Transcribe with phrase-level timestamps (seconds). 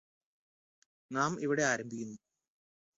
[1.11, 2.17] നാം ഇവിടെ ആരംഭിക്കുന്നു